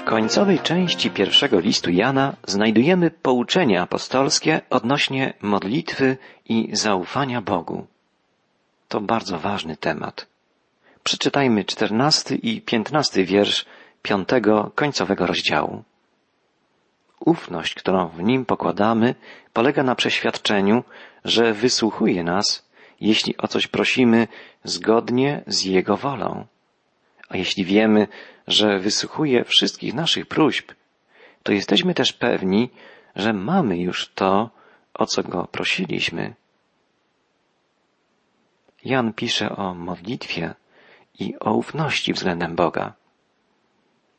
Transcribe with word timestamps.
W 0.00 0.04
końcowej 0.04 0.58
części 0.58 1.10
pierwszego 1.10 1.60
listu 1.60 1.90
Jana 1.90 2.36
znajdujemy 2.46 3.10
pouczenie 3.10 3.80
apostolskie 3.82 4.60
odnośnie 4.70 5.32
modlitwy 5.42 6.16
i 6.48 6.68
zaufania 6.72 7.40
Bogu. 7.42 7.86
To 8.88 9.00
bardzo 9.00 9.38
ważny 9.38 9.76
temat. 9.76 10.26
Przeczytajmy 11.04 11.64
czternasty 11.64 12.36
i 12.36 12.60
piętnasty 12.60 13.24
wiersz 13.24 13.66
piątego 14.02 14.70
końcowego 14.74 15.26
rozdziału. 15.26 15.82
Ufność, 17.20 17.74
którą 17.74 18.08
w 18.08 18.22
nim 18.22 18.44
pokładamy, 18.44 19.14
polega 19.52 19.82
na 19.82 19.94
przeświadczeniu, 19.94 20.84
że 21.24 21.52
wysłuchuje 21.52 22.24
nas, 22.24 22.68
jeśli 23.00 23.36
o 23.36 23.48
coś 23.48 23.66
prosimy 23.66 24.28
zgodnie 24.64 25.42
z 25.46 25.64
Jego 25.64 25.96
wolą. 25.96 26.46
A 27.30 27.36
jeśli 27.36 27.64
wiemy, 27.64 28.08
że 28.46 28.78
wysłuchuje 28.78 29.44
wszystkich 29.44 29.94
naszych 29.94 30.26
próśb, 30.26 30.72
to 31.42 31.52
jesteśmy 31.52 31.94
też 31.94 32.12
pewni, 32.12 32.70
że 33.16 33.32
mamy 33.32 33.78
już 33.78 34.08
to, 34.14 34.50
o 34.94 35.06
co 35.06 35.22
go 35.22 35.46
prosiliśmy. 35.46 36.34
Jan 38.84 39.12
pisze 39.12 39.56
o 39.56 39.74
modlitwie 39.74 40.54
i 41.18 41.34
o 41.40 41.54
ufności 41.54 42.12
względem 42.12 42.56
Boga. 42.56 42.92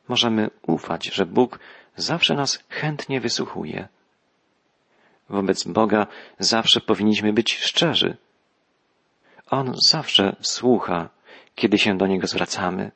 Możemy 0.08 0.50
ufać, 0.66 1.06
że 1.14 1.26
Bóg 1.26 1.58
zawsze 1.96 2.34
nas 2.34 2.64
chętnie 2.68 3.20
wysłuchuje. 3.20 3.88
Wobec 5.28 5.64
Boga 5.64 6.06
zawsze 6.38 6.80
powinniśmy 6.80 7.32
być 7.32 7.58
szczerzy. 7.58 8.16
On 9.50 9.74
zawsze 9.90 10.36
słucha, 10.40 11.08
kiedy 11.54 11.78
się 11.78 11.96
do 11.96 12.06
Niego 12.06 12.26
zwracamy. 12.26 12.90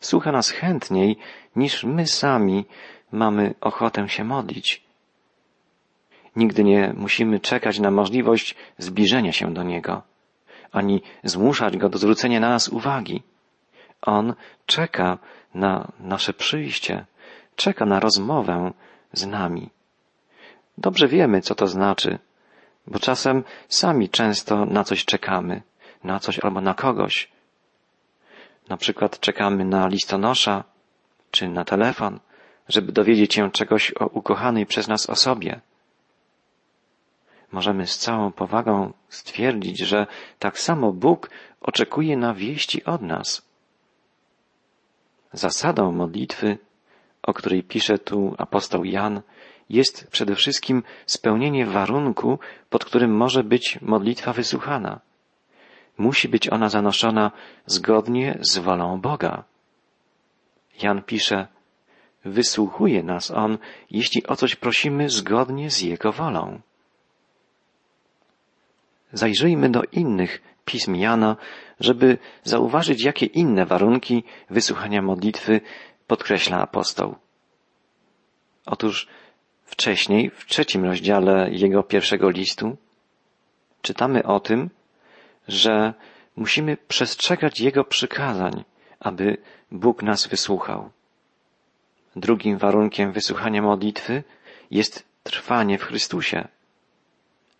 Słucha 0.00 0.32
nas 0.32 0.50
chętniej, 0.50 1.16
niż 1.56 1.84
my 1.84 2.06
sami 2.06 2.64
mamy 3.12 3.54
ochotę 3.60 4.08
się 4.08 4.24
modlić. 4.24 4.82
Nigdy 6.36 6.64
nie 6.64 6.92
musimy 6.96 7.40
czekać 7.40 7.78
na 7.78 7.90
możliwość 7.90 8.54
zbliżenia 8.78 9.32
się 9.32 9.54
do 9.54 9.62
Niego, 9.62 10.02
ani 10.72 11.02
zmuszać 11.24 11.76
Go 11.76 11.88
do 11.88 11.98
zwrócenia 11.98 12.40
na 12.40 12.48
nas 12.48 12.68
uwagi. 12.68 13.22
On 14.02 14.34
czeka 14.66 15.18
na 15.54 15.92
nasze 16.00 16.32
przyjście, 16.32 17.06
czeka 17.56 17.86
na 17.86 18.00
rozmowę 18.00 18.72
z 19.12 19.26
nami. 19.26 19.70
Dobrze 20.78 21.08
wiemy, 21.08 21.40
co 21.40 21.54
to 21.54 21.66
znaczy, 21.66 22.18
bo 22.86 22.98
czasem 22.98 23.44
sami 23.68 24.08
często 24.08 24.64
na 24.66 24.84
coś 24.84 25.04
czekamy, 25.04 25.62
na 26.04 26.18
coś 26.20 26.38
albo 26.38 26.60
na 26.60 26.74
kogoś. 26.74 27.28
Na 28.68 28.76
przykład 28.76 29.20
czekamy 29.20 29.64
na 29.64 29.88
listonosza 29.88 30.64
czy 31.30 31.48
na 31.48 31.64
telefon, 31.64 32.20
żeby 32.68 32.92
dowiedzieć 32.92 33.34
się 33.34 33.50
czegoś 33.50 33.92
o 34.00 34.06
ukochanej 34.06 34.66
przez 34.66 34.88
nas 34.88 35.10
osobie. 35.10 35.60
Możemy 37.52 37.86
z 37.86 37.98
całą 37.98 38.32
powagą 38.32 38.92
stwierdzić, 39.08 39.78
że 39.78 40.06
tak 40.38 40.58
samo 40.58 40.92
Bóg 40.92 41.30
oczekuje 41.60 42.16
na 42.16 42.34
wieści 42.34 42.84
od 42.84 43.02
nas. 43.02 43.50
Zasadą 45.32 45.92
modlitwy, 45.92 46.58
o 47.22 47.34
której 47.34 47.62
pisze 47.62 47.98
tu 47.98 48.34
apostoł 48.38 48.84
Jan, 48.84 49.22
jest 49.70 50.10
przede 50.10 50.34
wszystkim 50.34 50.82
spełnienie 51.06 51.66
warunku, 51.66 52.38
pod 52.70 52.84
którym 52.84 53.16
może 53.16 53.44
być 53.44 53.78
modlitwa 53.82 54.32
wysłuchana. 54.32 55.00
Musi 55.98 56.28
być 56.28 56.48
ona 56.48 56.68
zanoszona 56.68 57.30
zgodnie 57.66 58.38
z 58.40 58.58
wolą 58.58 59.00
Boga. 59.00 59.44
Jan 60.82 61.02
pisze, 61.02 61.46
wysłuchuje 62.24 63.02
nas 63.02 63.30
On, 63.30 63.58
jeśli 63.90 64.26
o 64.26 64.36
coś 64.36 64.56
prosimy 64.56 65.08
zgodnie 65.08 65.70
z 65.70 65.80
Jego 65.80 66.12
wolą. 66.12 66.60
Zajrzyjmy 69.12 69.68
do 69.68 69.82
innych 69.92 70.42
pism 70.64 70.94
Jana, 70.94 71.36
żeby 71.80 72.18
zauważyć, 72.44 73.04
jakie 73.04 73.26
inne 73.26 73.66
warunki 73.66 74.24
wysłuchania 74.50 75.02
modlitwy 75.02 75.60
podkreśla 76.06 76.60
apostoł. 76.60 77.16
Otóż 78.66 79.08
wcześniej, 79.64 80.30
w 80.30 80.46
trzecim 80.46 80.84
rozdziale 80.84 81.50
jego 81.50 81.82
pierwszego 81.82 82.30
listu, 82.30 82.76
czytamy 83.82 84.22
o 84.22 84.40
tym, 84.40 84.70
że 85.50 85.94
musimy 86.36 86.76
przestrzegać 86.76 87.60
Jego 87.60 87.84
przykazań, 87.84 88.64
aby 89.00 89.36
Bóg 89.70 90.02
nas 90.02 90.26
wysłuchał. 90.26 90.90
Drugim 92.16 92.58
warunkiem 92.58 93.12
wysłuchania 93.12 93.62
modlitwy 93.62 94.22
jest 94.70 95.06
trwanie 95.22 95.78
w 95.78 95.82
Chrystusie. 95.82 96.48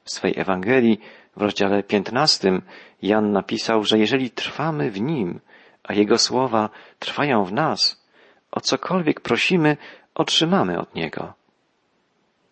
W 0.04 0.10
swej 0.10 0.34
Ewangelii 0.36 1.00
w 1.36 1.42
rozdziale 1.42 1.82
15 1.82 2.60
Jan 3.02 3.32
napisał, 3.32 3.84
że 3.84 3.98
jeżeli 3.98 4.30
trwamy 4.30 4.90
w 4.90 5.00
Nim, 5.00 5.40
a 5.84 5.94
Jego 5.94 6.18
słowa 6.18 6.70
trwają 6.98 7.44
w 7.44 7.52
nas, 7.52 8.04
o 8.50 8.60
cokolwiek 8.60 9.20
prosimy, 9.20 9.76
otrzymamy 10.14 10.80
od 10.80 10.94
Niego. 10.94 11.32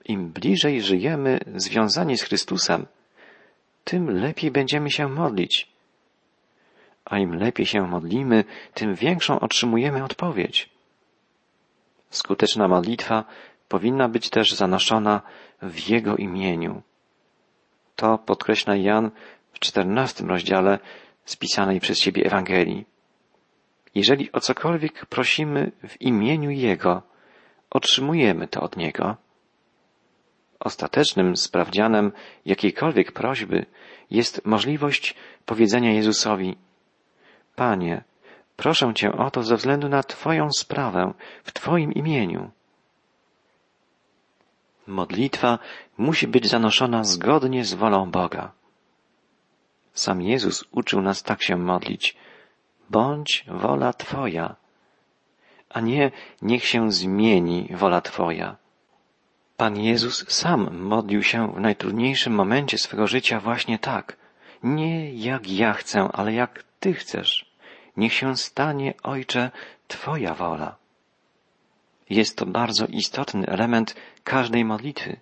Im 0.04 0.30
bliżej 0.30 0.82
żyjemy 0.82 1.40
związani 1.56 2.18
z 2.18 2.22
Chrystusem, 2.22 2.86
tym 3.88 4.10
lepiej 4.10 4.50
będziemy 4.50 4.90
się 4.90 5.08
modlić. 5.08 5.68
A 7.04 7.18
im 7.18 7.34
lepiej 7.34 7.66
się 7.66 7.86
modlimy, 7.86 8.44
tym 8.74 8.94
większą 8.94 9.40
otrzymujemy 9.40 10.04
odpowiedź. 10.04 10.70
Skuteczna 12.10 12.68
modlitwa 12.68 13.24
powinna 13.68 14.08
być 14.08 14.30
też 14.30 14.52
zanoszona 14.52 15.22
w 15.62 15.88
Jego 15.88 16.16
imieniu. 16.16 16.82
To 17.96 18.18
podkreśla 18.18 18.76
Jan 18.76 19.10
w 19.52 19.58
czternastym 19.58 20.28
rozdziale 20.28 20.78
spisanej 21.24 21.80
przez 21.80 21.98
siebie 21.98 22.24
Ewangelii. 22.26 22.84
Jeżeli 23.94 24.32
o 24.32 24.40
cokolwiek 24.40 25.06
prosimy 25.06 25.72
w 25.88 26.00
imieniu 26.00 26.50
Jego, 26.50 27.02
otrzymujemy 27.70 28.48
to 28.48 28.60
od 28.60 28.76
Niego. 28.76 29.16
Ostatecznym 30.60 31.36
sprawdzianem 31.36 32.12
jakiejkolwiek 32.46 33.12
prośby 33.12 33.66
jest 34.10 34.46
możliwość 34.46 35.14
powiedzenia 35.46 35.92
Jezusowi, 35.92 36.56
Panie, 37.56 38.04
proszę 38.56 38.94
Cię 38.94 39.12
o 39.12 39.30
to 39.30 39.42
ze 39.42 39.56
względu 39.56 39.88
na 39.88 40.02
Twoją 40.02 40.52
sprawę 40.52 41.12
w 41.44 41.52
Twoim 41.52 41.92
imieniu. 41.92 42.50
Modlitwa 44.86 45.58
musi 45.98 46.28
być 46.28 46.48
zanoszona 46.48 47.04
zgodnie 47.04 47.64
z 47.64 47.74
wolą 47.74 48.10
Boga. 48.10 48.52
Sam 49.92 50.22
Jezus 50.22 50.64
uczył 50.72 51.02
nas 51.02 51.22
tak 51.22 51.42
się 51.42 51.56
modlić. 51.56 52.16
Bądź 52.90 53.44
wola 53.48 53.92
Twoja, 53.92 54.56
a 55.70 55.80
nie 55.80 56.10
niech 56.42 56.64
się 56.64 56.92
zmieni 56.92 57.68
wola 57.70 58.00
Twoja. 58.00 58.56
Pan 59.58 59.76
Jezus 59.76 60.24
sam 60.28 60.78
modlił 60.80 61.22
się 61.22 61.52
w 61.52 61.60
najtrudniejszym 61.60 62.32
momencie 62.32 62.78
swego 62.78 63.06
życia 63.06 63.40
właśnie 63.40 63.78
tak. 63.78 64.16
Nie 64.62 65.14
jak 65.14 65.50
ja 65.50 65.72
chcę, 65.72 66.08
ale 66.12 66.32
jak 66.32 66.64
Ty 66.80 66.94
chcesz. 66.94 67.50
Niech 67.96 68.12
się 68.12 68.36
stanie, 68.36 68.94
Ojcze, 69.02 69.50
Twoja 69.88 70.34
wola. 70.34 70.76
Jest 72.10 72.36
to 72.36 72.46
bardzo 72.46 72.86
istotny 72.86 73.46
element 73.46 73.94
każdej 74.24 74.64
modlitwy. 74.64 75.16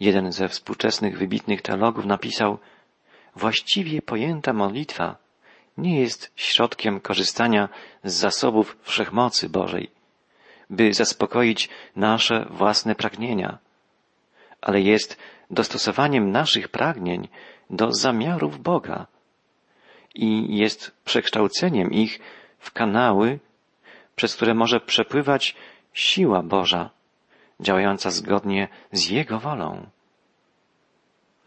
Jeden 0.00 0.32
ze 0.32 0.48
współczesnych 0.48 1.18
wybitnych 1.18 1.62
teologów 1.62 2.04
napisał, 2.04 2.58
właściwie 3.36 4.02
pojęta 4.02 4.52
modlitwa 4.52 5.16
nie 5.76 6.00
jest 6.00 6.32
środkiem 6.36 7.00
korzystania 7.00 7.68
z 8.04 8.12
zasobów 8.12 8.76
wszechmocy 8.82 9.48
Bożej, 9.48 9.90
by 10.72 10.92
zaspokoić 10.92 11.68
nasze 11.96 12.46
własne 12.50 12.94
pragnienia, 12.94 13.58
ale 14.60 14.80
jest 14.80 15.18
dostosowaniem 15.50 16.30
naszych 16.30 16.68
pragnień 16.68 17.28
do 17.70 17.92
zamiarów 17.92 18.62
Boga 18.62 19.06
i 20.14 20.56
jest 20.56 20.92
przekształceniem 21.04 21.90
ich 21.90 22.20
w 22.58 22.72
kanały, 22.72 23.38
przez 24.16 24.36
które 24.36 24.54
może 24.54 24.80
przepływać 24.80 25.56
siła 25.92 26.42
Boża, 26.42 26.90
działająca 27.60 28.10
zgodnie 28.10 28.68
z 28.92 29.08
Jego 29.08 29.38
wolą. 29.38 29.86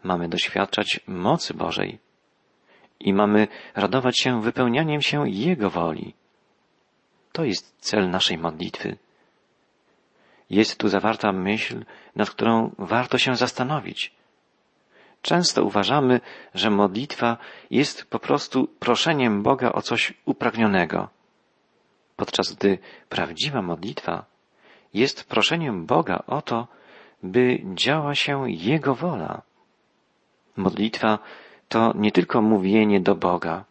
Mamy 0.02 0.28
doświadczać 0.28 1.00
mocy 1.06 1.54
Bożej 1.54 1.98
i 3.00 3.14
mamy 3.14 3.48
radować 3.74 4.18
się 4.18 4.42
wypełnianiem 4.42 5.02
się 5.02 5.28
Jego 5.28 5.70
woli. 5.70 6.14
To 7.32 7.44
jest 7.44 7.76
cel 7.80 8.10
naszej 8.10 8.38
modlitwy. 8.38 8.96
Jest 10.50 10.78
tu 10.78 10.88
zawarta 10.88 11.32
myśl, 11.32 11.84
nad 12.16 12.30
którą 12.30 12.74
warto 12.78 13.18
się 13.18 13.36
zastanowić. 13.36 14.14
Często 15.22 15.64
uważamy, 15.64 16.20
że 16.54 16.70
modlitwa 16.70 17.36
jest 17.70 18.04
po 18.04 18.18
prostu 18.18 18.68
proszeniem 18.78 19.42
Boga 19.42 19.72
o 19.72 19.82
coś 19.82 20.14
upragnionego. 20.24 21.08
podczas 22.16 22.52
gdy 22.52 22.78
prawdziwa 23.08 23.62
modlitwa 23.62 24.24
jest 24.94 25.28
proszeniem 25.28 25.86
Boga 25.86 26.22
o 26.26 26.42
to, 26.42 26.68
by 27.22 27.62
działa 27.74 28.14
się 28.14 28.50
Jego 28.50 28.94
wola. 28.94 29.42
Modlitwa 30.56 31.18
to 31.68 31.92
nie 31.94 32.12
tylko 32.12 32.42
mówienie 32.42 33.00
do 33.00 33.14
Boga, 33.14 33.64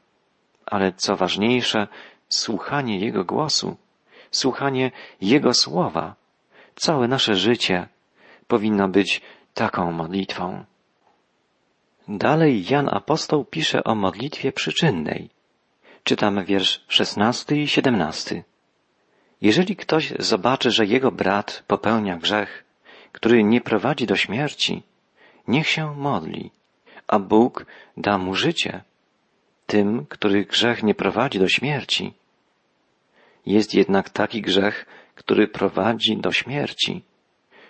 ale 0.66 0.94
co 0.94 1.16
ważniejsze, 1.16 1.88
słuchanie 2.30 3.00
Jego 3.00 3.24
głosu, 3.24 3.78
słuchanie 4.32 4.92
Jego 5.22 5.54
słowa. 5.54 6.16
Całe 6.76 7.08
nasze 7.08 7.36
życie 7.36 7.88
powinno 8.48 8.88
być 8.88 9.22
taką 9.54 9.92
modlitwą. 9.92 10.66
Dalej 12.08 12.66
Jan 12.70 12.90
Apostoł 12.90 13.46
pisze 13.46 13.84
o 13.84 13.96
modlitwie 13.96 14.52
przyczynnej. 14.52 15.30
Czytamy 16.04 16.46
wiersz 16.46 16.86
szesnasty 16.88 17.58
i 17.58 17.68
siedemnasty. 17.68 18.44
Jeżeli 19.42 19.76
ktoś 19.76 20.14
zobaczy, 20.20 20.72
że 20.72 20.86
jego 20.86 21.12
brat 21.12 21.64
popełnia 21.68 22.18
grzech, 22.18 22.64
który 23.12 23.44
nie 23.44 23.62
prowadzi 23.62 24.06
do 24.06 24.16
śmierci, 24.16 24.84
niech 25.48 25.68
się 25.70 25.96
modli, 25.96 26.52
a 27.08 27.20
Bóg 27.20 27.66
da 27.98 28.18
mu 28.18 28.36
życie. 28.36 28.84
Tym, 29.68 30.06
który 30.06 30.46
grzech 30.46 30.84
nie 30.84 30.96
prowadzi 30.96 31.40
do 31.40 31.48
śmierci. 31.48 32.14
Jest 33.46 33.74
jednak 33.74 34.10
taki 34.10 34.42
grzech, 34.42 34.86
który 35.16 35.48
prowadzi 35.48 36.18
do 36.18 36.32
śmierci. 36.32 37.04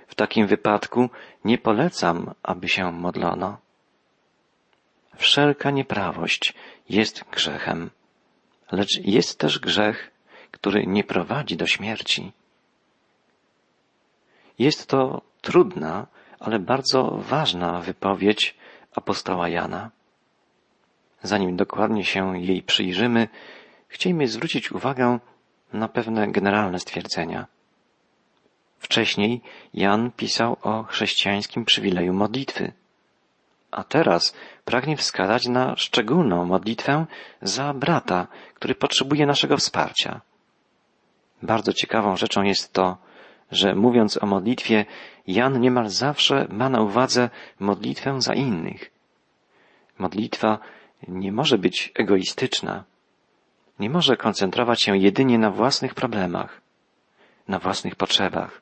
W 0.08 0.16
takim 0.16 0.48
wypadku 0.48 1.10
nie 1.46 1.58
polecam, 1.58 2.34
aby 2.44 2.70
się 2.70 2.92
modlono. 2.92 3.58
Wszelka 5.18 5.72
nieprawość 5.72 6.54
jest 6.90 7.24
grzechem, 7.32 7.90
lecz 8.72 8.98
jest 8.98 9.40
też 9.40 9.60
grzech, 9.60 10.12
który 10.52 10.88
nie 10.88 11.04
prowadzi 11.04 11.58
do 11.58 11.68
śmierci. 11.68 12.32
Jest 14.60 14.88
to 14.88 15.22
trudna, 15.42 16.08
ale 16.40 16.60
bardzo 16.60 17.12
ważna 17.12 17.82
wypowiedź 17.82 18.56
apostoła 18.96 19.50
Jana. 19.50 19.92
Zanim 21.24 21.56
dokładnie 21.56 22.06
się 22.06 22.40
jej 22.40 22.64
przyjrzymy, 22.64 23.28
chcielibyśmy 23.88 24.28
zwrócić 24.28 24.72
uwagę 24.72 25.20
na 25.74 25.88
pewne 25.88 26.28
generalne 26.32 26.80
stwierdzenia. 26.80 27.48
Wcześniej 28.80 29.42
Jan 29.74 30.12
pisał 30.12 30.58
o 30.62 30.84
chrześcijańskim 30.84 31.66
przywileju 31.66 32.14
modlitwy, 32.14 32.74
a 33.72 33.84
teraz 33.84 34.36
pragnie 34.66 34.98
wskazać 34.98 35.48
na 35.48 35.76
szczególną 35.76 36.46
modlitwę 36.46 37.06
za 37.42 37.74
brata, 37.74 38.28
który 38.54 38.76
potrzebuje 38.76 39.26
naszego 39.26 39.58
wsparcia. 39.58 40.22
Bardzo 41.42 41.74
ciekawą 41.74 42.16
rzeczą 42.16 42.44
jest 42.44 42.74
to, 42.74 42.98
że 43.52 43.76
mówiąc 43.76 44.24
o 44.24 44.26
modlitwie, 44.26 44.86
Jan 45.28 45.62
niemal 45.62 45.90
zawsze 45.90 46.48
ma 46.50 46.70
na 46.70 46.82
uwadze 46.82 47.30
modlitwę 47.60 48.22
za 48.22 48.34
innych. 48.34 48.92
Modlitwa 49.98 50.60
nie 51.08 51.32
może 51.32 51.58
być 51.58 51.92
egoistyczna. 51.96 52.84
Nie 53.80 53.90
może 53.90 54.18
koncentrować 54.18 54.82
się 54.84 54.98
jedynie 54.98 55.40
na 55.40 55.52
własnych 55.52 55.94
problemach, 55.94 56.62
na 57.48 57.60
własnych 57.60 57.96
potrzebach. 57.96 58.62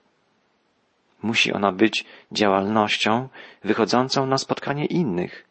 Musi 1.21 1.54
ona 1.54 1.71
być 1.71 2.06
działalnością 2.31 3.30
wychodzącą 3.63 4.25
na 4.25 4.38
spotkanie 4.38 4.86
innych. 4.86 5.45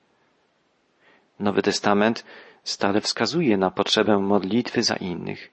Nowy 1.41 1.62
Testament 1.62 2.25
stale 2.64 3.00
wskazuje 3.00 3.56
na 3.56 3.70
potrzebę 3.70 4.19
modlitwy 4.19 4.82
za 4.82 4.97
innych. 4.97 5.50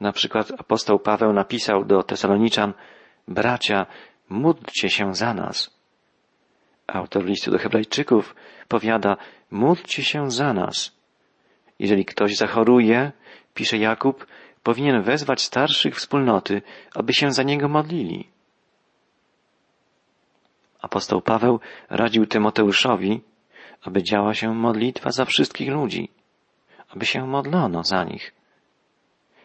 Na 0.00 0.12
przykład 0.12 0.52
apostoł 0.58 0.98
Paweł 0.98 1.32
napisał 1.32 1.84
do 1.84 2.02
Tesaloniczan, 2.02 2.72
bracia, 3.28 3.86
módlcie 4.28 4.90
się 4.90 5.14
za 5.14 5.34
nas. 5.34 5.70
Autor 6.86 7.24
listu 7.24 7.50
do 7.50 7.58
Hebrajczyków 7.58 8.34
powiada, 8.68 9.16
módlcie 9.50 10.04
się 10.04 10.30
za 10.30 10.52
nas. 10.52 10.99
Jeżeli 11.80 12.04
ktoś 12.04 12.36
zachoruje, 12.36 13.12
pisze 13.54 13.78
Jakub, 13.78 14.26
powinien 14.62 15.02
wezwać 15.02 15.42
starszych 15.42 15.96
wspólnoty, 15.96 16.62
aby 16.94 17.14
się 17.14 17.32
za 17.32 17.42
niego 17.42 17.68
modlili. 17.68 18.28
Apostoł 20.82 21.20
Paweł 21.20 21.60
radził 21.90 22.26
Tymoteuszowi, 22.26 23.20
aby 23.82 24.02
działa 24.02 24.34
się 24.34 24.54
modlitwa 24.54 25.10
za 25.10 25.24
wszystkich 25.24 25.68
ludzi, 25.68 26.08
aby 26.88 27.06
się 27.06 27.26
modlono 27.26 27.84
za 27.84 28.04
nich. 28.04 28.34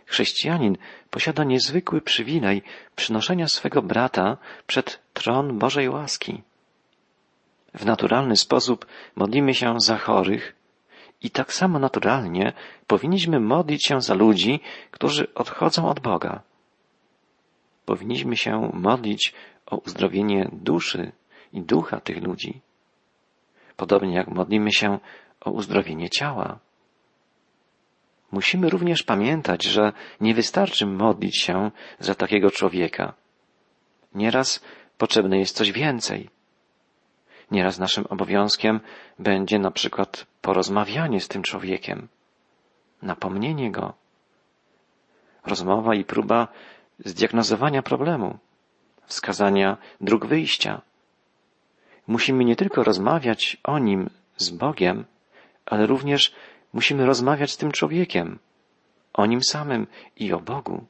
Chrześcijanin 0.06 0.78
posiada 1.10 1.44
niezwykły 1.44 2.02
przywilej 2.02 2.62
przynoszenia 2.96 3.48
swego 3.48 3.82
brata 3.82 4.38
przed 4.68 5.00
tron 5.14 5.60
Bożej 5.60 5.90
łaski. 5.90 6.42
W 7.74 7.86
naturalny 7.86 8.36
sposób 8.36 8.86
modlimy 9.16 9.54
się 9.54 9.80
za 9.80 9.98
chorych 9.98 10.55
i 11.26 11.30
tak 11.30 11.54
samo 11.54 11.80
naturalnie 11.80 12.54
powinniśmy 12.88 13.40
modlić 13.40 13.86
się 13.86 14.02
za 14.02 14.14
ludzi, 14.14 14.60
którzy 14.92 15.34
odchodzą 15.34 15.90
od 15.90 16.00
Boga. 16.00 16.42
Powinniśmy 17.86 18.38
się 18.38 18.72
modlić 18.74 19.34
o 19.66 19.78
uzdrowienie 19.78 20.50
duszy 20.52 21.12
i 21.54 21.62
ducha 21.62 22.00
tych 22.00 22.24
ludzi. 22.24 22.62
Podobnie 23.78 24.16
jak 24.16 24.28
modlimy 24.28 24.72
się 24.72 25.00
o 25.42 25.52
uzdrowienie 25.52 26.10
ciała. 26.10 26.60
Musimy 28.32 28.70
również 28.70 29.04
pamiętać, 29.04 29.64
że 29.64 29.94
nie 30.22 30.34
wystarczy 30.34 30.86
modlić 30.86 31.42
się 31.42 31.72
za 32.00 32.16
takiego 32.16 32.52
człowieka. 32.52 33.14
Nieraz 34.16 34.64
potrzebne 34.98 35.40
jest 35.40 35.56
coś 35.56 35.72
więcej. 35.72 36.35
Nieraz 37.52 37.80
naszym 37.80 38.06
obowiązkiem 38.10 38.80
będzie 39.20 39.60
na 39.60 39.72
przykład 39.72 40.28
porozmawianie 40.42 41.22
z 41.22 41.28
tym 41.28 41.44
człowiekiem, 41.44 42.08
napomnienie 43.02 43.72
go, 43.72 43.94
rozmowa 45.46 45.96
i 45.96 46.04
próba 46.04 46.48
zdiagnozowania 47.00 47.82
problemu, 47.82 48.38
wskazania 49.06 49.78
dróg 50.02 50.26
wyjścia. 50.26 50.82
Musimy 52.08 52.46
nie 52.46 52.56
tylko 52.56 52.84
rozmawiać 52.84 53.58
o 53.64 53.80
nim 53.80 54.10
z 54.38 54.50
Bogiem, 54.50 55.06
ale 55.66 55.86
również 55.86 56.36
musimy 56.74 57.06
rozmawiać 57.06 57.52
z 57.52 57.58
tym 57.58 57.72
człowiekiem, 57.72 58.40
o 59.14 59.26
nim 59.26 59.44
samym 59.44 59.88
i 60.18 60.34
o 60.34 60.40
Bogu. 60.40 60.86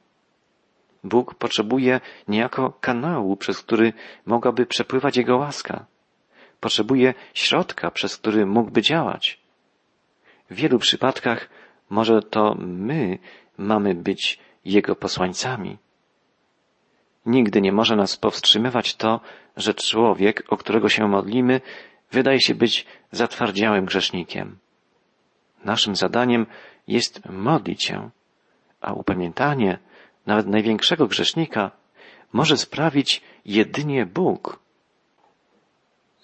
Bóg 1.04 1.34
potrzebuje 1.34 2.00
niejako 2.28 2.72
kanału, 2.80 3.36
przez 3.36 3.62
który 3.62 3.92
mogłaby 4.26 4.66
przepływać 4.66 5.16
Jego 5.16 5.36
łaska. 5.36 5.86
Potrzebuje 6.60 7.14
środka, 7.34 7.90
przez 7.90 8.16
który 8.16 8.46
mógłby 8.46 8.82
działać. 8.82 9.40
W 10.50 10.54
wielu 10.54 10.78
przypadkach 10.78 11.48
może 11.90 12.22
to 12.22 12.54
my 12.58 13.18
mamy 13.58 13.94
być 13.94 14.38
Jego 14.64 14.96
posłańcami. 14.96 15.78
Nigdy 17.26 17.60
nie 17.60 17.72
może 17.72 17.96
nas 17.96 18.16
powstrzymywać 18.16 18.94
to, 18.94 19.20
że 19.56 19.74
człowiek, 19.74 20.42
o 20.48 20.56
którego 20.56 20.88
się 20.88 21.08
modlimy, 21.08 21.60
wydaje 22.10 22.40
się 22.40 22.54
być 22.54 22.86
zatwardziałym 23.12 23.84
grzesznikiem. 23.84 24.58
Naszym 25.64 25.96
zadaniem 25.96 26.46
jest 26.88 27.28
modlić 27.28 27.84
się, 27.84 28.10
a 28.80 28.92
upamiętanie 28.92 29.78
nawet 30.26 30.46
największego 30.46 31.06
grzesznika 31.06 31.70
może 32.32 32.56
sprawić 32.56 33.22
jedynie 33.44 34.06
Bóg. 34.06 34.58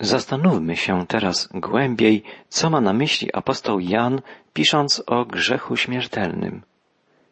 Zastanówmy 0.02 0.76
się 0.76 1.06
teraz 1.06 1.48
głębiej, 1.54 2.22
co 2.48 2.70
ma 2.70 2.80
na 2.80 2.92
myśli 2.92 3.32
apostoł 3.32 3.80
Jan, 3.80 4.20
pisząc 4.52 5.02
o 5.06 5.24
grzechu 5.24 5.76
śmiertelnym. 5.76 6.62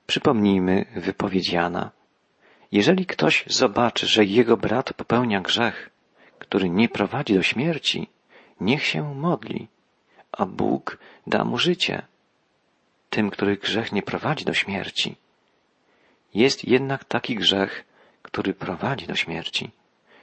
Przypomnijmy 0.06 0.84
wypowiedź 0.96 1.52
Jana. 1.52 1.90
Jeżeli 2.72 3.06
ktoś 3.06 3.44
zobaczy, 3.46 4.06
że 4.06 4.24
jego 4.24 4.56
brat 4.56 4.92
popełnia 4.92 5.40
grzech, 5.40 5.90
który 6.38 6.70
nie 6.70 6.88
prowadzi 6.88 7.34
do 7.34 7.42
śmierci, 7.42 8.08
niech 8.60 8.86
się 8.86 9.14
modli, 9.14 9.68
a 10.32 10.46
Bóg 10.46 10.98
da 11.26 11.44
mu 11.44 11.58
życie. 11.58 12.02
Tym, 13.10 13.30
który 13.30 13.56
grzech 13.56 13.92
nie 13.92 14.02
prowadzi 14.02 14.44
do 14.44 14.54
śmierci. 14.54 15.16
Jest 16.34 16.64
jednak 16.64 17.04
taki 17.04 17.34
grzech, 17.34 17.84
który 18.22 18.54
prowadzi 18.54 19.06
do 19.06 19.14
śmierci. 19.14 19.70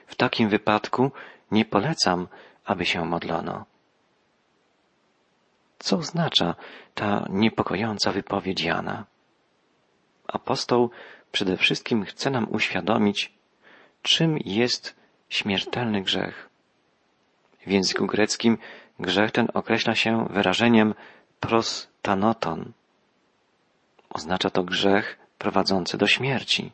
W 0.08 0.16
takim 0.16 0.50
wypadku 0.50 1.12
nie 1.52 1.66
polecam, 1.66 2.28
aby 2.66 2.86
się 2.86 3.06
modlono. 3.06 3.66
Co 5.80 5.98
oznacza 5.98 6.56
ta 6.94 7.26
niepokojąca 7.30 8.12
wypowiedź 8.12 8.62
Jana? 8.62 9.06
Apostoł 10.28 10.90
przede 11.32 11.58
wszystkim 11.58 12.06
chce 12.06 12.30
nam 12.30 12.48
uświadomić, 12.52 13.34
czym 14.02 14.38
jest 14.46 14.96
śmiertelny 15.30 16.02
grzech. 16.02 16.50
W 17.66 17.72
języku 17.72 18.06
greckim 18.06 18.58
grzech 19.00 19.32
ten 19.32 19.48
określa 19.54 19.96
się 19.96 20.28
wyrażeniem 20.30 20.94
prostanoton. 21.40 22.72
Oznacza 24.10 24.50
to 24.50 24.64
grzech 24.64 25.20
prowadzące 25.38 25.98
do 25.98 26.08
śmierci. 26.08 26.72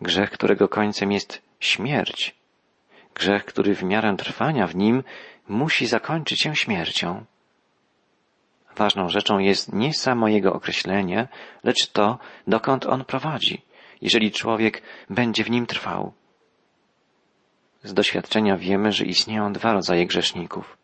Grzech, 0.00 0.30
którego 0.30 0.68
końcem 0.68 1.12
jest 1.12 1.42
śmierć. 1.60 2.41
Grzech, 3.14 3.44
który 3.44 3.74
w 3.74 3.82
miarę 3.82 4.16
trwania 4.16 4.66
w 4.66 4.76
nim 4.76 5.02
musi 5.48 5.86
zakończyć 5.86 6.40
się 6.40 6.56
śmiercią. 6.56 7.24
Ważną 8.76 9.08
rzeczą 9.08 9.38
jest 9.38 9.72
nie 9.72 9.94
samo 9.94 10.28
jego 10.28 10.52
określenie, 10.52 11.28
lecz 11.64 11.86
to, 11.86 12.18
dokąd 12.46 12.86
on 12.86 13.04
prowadzi, 13.04 13.62
jeżeli 14.02 14.32
człowiek 14.32 14.82
będzie 15.10 15.44
w 15.44 15.50
nim 15.50 15.66
trwał. 15.66 16.12
Z 17.82 17.94
doświadczenia 17.94 18.56
wiemy, 18.56 18.92
że 18.92 19.04
istnieją 19.04 19.52
dwa 19.52 19.72
rodzaje 19.72 20.06
grzeszników. 20.06 20.76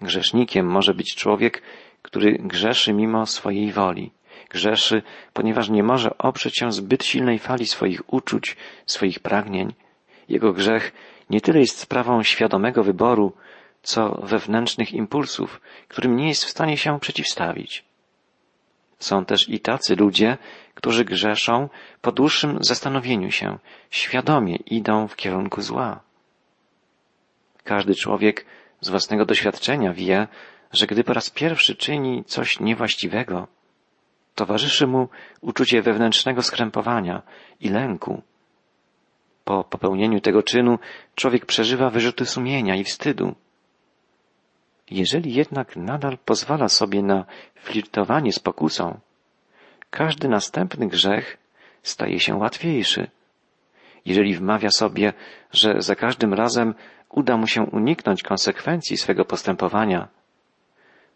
Grzesznikiem 0.00 0.66
może 0.66 0.94
być 0.94 1.14
człowiek, 1.14 1.62
który 2.02 2.32
grzeszy 2.32 2.92
mimo 2.92 3.26
swojej 3.26 3.72
woli. 3.72 4.10
Grzeszy, 4.50 5.02
ponieważ 5.32 5.68
nie 5.68 5.82
może 5.82 6.18
oprzeć 6.18 6.58
się 6.58 6.72
zbyt 6.72 7.04
silnej 7.04 7.38
fali 7.38 7.66
swoich 7.66 8.12
uczuć, 8.12 8.56
swoich 8.86 9.20
pragnień. 9.20 9.74
Jego 10.28 10.52
grzech 10.52 10.92
nie 11.32 11.40
tyle 11.40 11.60
jest 11.60 11.78
sprawą 11.78 12.22
świadomego 12.22 12.84
wyboru, 12.84 13.32
co 13.82 14.20
wewnętrznych 14.22 14.92
impulsów, 14.92 15.60
którym 15.88 16.16
nie 16.16 16.28
jest 16.28 16.44
w 16.44 16.50
stanie 16.50 16.76
się 16.76 17.00
przeciwstawić. 17.00 17.84
Są 18.98 19.24
też 19.24 19.48
i 19.48 19.60
tacy 19.60 19.96
ludzie, 19.96 20.38
którzy 20.74 21.04
grzeszą 21.04 21.68
po 22.00 22.12
dłuższym 22.12 22.58
zastanowieniu 22.60 23.30
się, 23.30 23.58
świadomie 23.90 24.56
idą 24.56 25.08
w 25.08 25.16
kierunku 25.16 25.62
zła. 25.62 26.00
Każdy 27.64 27.94
człowiek 27.94 28.46
z 28.80 28.88
własnego 28.88 29.26
doświadczenia 29.26 29.92
wie, 29.92 30.28
że 30.72 30.86
gdy 30.86 31.04
po 31.04 31.12
raz 31.12 31.30
pierwszy 31.30 31.76
czyni 31.76 32.24
coś 32.24 32.60
niewłaściwego, 32.60 33.48
towarzyszy 34.34 34.86
mu 34.86 35.08
uczucie 35.40 35.82
wewnętrznego 35.82 36.42
skrępowania 36.42 37.22
i 37.60 37.68
lęku. 37.68 38.22
Po 39.44 39.64
popełnieniu 39.64 40.20
tego 40.20 40.42
czynu 40.42 40.78
człowiek 41.14 41.46
przeżywa 41.46 41.90
wyrzuty 41.90 42.26
sumienia 42.26 42.76
i 42.76 42.84
wstydu. 42.84 43.34
Jeżeli 44.90 45.34
jednak 45.34 45.76
nadal 45.76 46.18
pozwala 46.18 46.68
sobie 46.68 47.02
na 47.02 47.24
flirtowanie 47.54 48.32
z 48.32 48.38
pokusą, 48.38 49.00
każdy 49.90 50.28
następny 50.28 50.88
grzech 50.88 51.38
staje 51.82 52.20
się 52.20 52.34
łatwiejszy. 52.34 53.10
Jeżeli 54.04 54.34
wmawia 54.34 54.70
sobie, 54.70 55.12
że 55.52 55.74
za 55.78 55.94
każdym 55.94 56.34
razem 56.34 56.74
uda 57.08 57.36
mu 57.36 57.46
się 57.46 57.62
uniknąć 57.62 58.22
konsekwencji 58.22 58.96
swego 58.96 59.24
postępowania, 59.24 60.08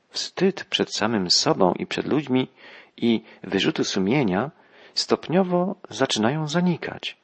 wstyd 0.08 0.64
przed 0.64 0.94
samym 0.94 1.30
sobą 1.30 1.72
i 1.72 1.86
przed 1.86 2.06
ludźmi 2.06 2.48
i 2.96 3.22
wyrzuty 3.42 3.84
sumienia 3.84 4.50
stopniowo 4.94 5.76
zaczynają 5.90 6.48
zanikać. 6.48 7.16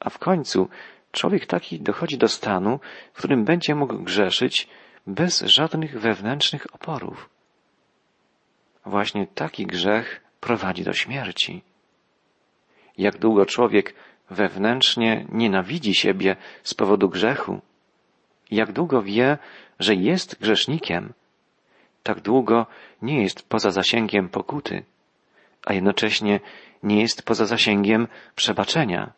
A 0.00 0.10
w 0.10 0.18
końcu 0.18 0.68
człowiek 1.12 1.46
taki 1.46 1.80
dochodzi 1.80 2.18
do 2.18 2.28
stanu, 2.28 2.80
w 3.12 3.18
którym 3.18 3.44
będzie 3.44 3.74
mógł 3.74 3.98
grzeszyć 3.98 4.68
bez 5.06 5.40
żadnych 5.40 6.00
wewnętrznych 6.00 6.74
oporów. 6.74 7.30
Właśnie 8.86 9.26
taki 9.26 9.66
grzech 9.66 10.20
prowadzi 10.40 10.84
do 10.84 10.92
śmierci. 10.92 11.62
Jak 12.98 13.18
długo 13.18 13.46
człowiek 13.46 13.94
wewnętrznie 14.30 15.26
nienawidzi 15.32 15.94
siebie 15.94 16.36
z 16.62 16.74
powodu 16.74 17.08
grzechu, 17.08 17.60
jak 18.50 18.72
długo 18.72 19.02
wie, 19.02 19.38
że 19.78 19.94
jest 19.94 20.40
grzesznikiem, 20.40 21.12
tak 22.02 22.20
długo 22.20 22.66
nie 23.02 23.22
jest 23.22 23.48
poza 23.48 23.70
zasięgiem 23.70 24.28
pokuty, 24.28 24.84
a 25.66 25.72
jednocześnie 25.72 26.40
nie 26.82 27.00
jest 27.00 27.22
poza 27.22 27.46
zasięgiem 27.46 28.08
przebaczenia. 28.34 29.12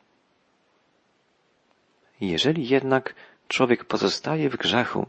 Jeżeli 2.20 2.68
jednak 2.68 3.14
człowiek 3.48 3.84
pozostaje 3.84 4.50
w 4.50 4.56
grzechu, 4.56 5.06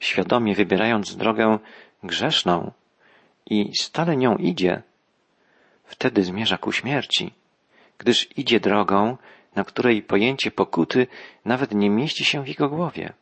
świadomie 0.00 0.54
wybierając 0.54 1.16
drogę 1.16 1.58
grzeszną 2.02 2.72
i 3.46 3.76
stale 3.76 4.16
nią 4.16 4.36
idzie, 4.36 4.82
wtedy 5.84 6.24
zmierza 6.24 6.58
ku 6.58 6.72
śmierci, 6.72 7.32
gdyż 7.98 8.38
idzie 8.38 8.60
drogą, 8.60 9.16
na 9.54 9.64
której 9.64 10.02
pojęcie 10.02 10.50
pokuty 10.50 11.06
nawet 11.44 11.74
nie 11.74 11.90
mieści 11.90 12.24
się 12.24 12.44
w 12.44 12.48
jego 12.48 12.68
głowie. 12.68 13.12